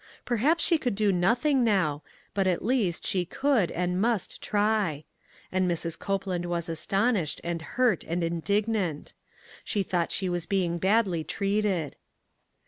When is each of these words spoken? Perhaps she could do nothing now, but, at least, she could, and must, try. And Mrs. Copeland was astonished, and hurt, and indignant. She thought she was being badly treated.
Perhaps 0.25 0.63
she 0.63 0.79
could 0.79 0.95
do 0.95 1.11
nothing 1.11 1.63
now, 1.63 2.01
but, 2.33 2.47
at 2.47 2.65
least, 2.65 3.05
she 3.05 3.23
could, 3.23 3.69
and 3.69 4.01
must, 4.01 4.41
try. 4.41 5.03
And 5.51 5.69
Mrs. 5.69 5.99
Copeland 5.99 6.45
was 6.47 6.67
astonished, 6.67 7.39
and 7.43 7.61
hurt, 7.61 8.03
and 8.05 8.23
indignant. 8.23 9.13
She 9.63 9.83
thought 9.83 10.11
she 10.11 10.27
was 10.27 10.47
being 10.47 10.79
badly 10.79 11.23
treated. 11.23 11.97